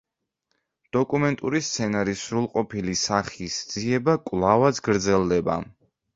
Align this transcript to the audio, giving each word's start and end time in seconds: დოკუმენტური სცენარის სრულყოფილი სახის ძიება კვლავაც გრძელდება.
დოკუმენტური 0.95 1.61
სცენარის 1.67 2.23
სრულყოფილი 2.31 2.97
სახის 3.03 3.59
ძიება 3.75 4.19
კვლავაც 4.33 4.83
გრძელდება. 4.91 5.61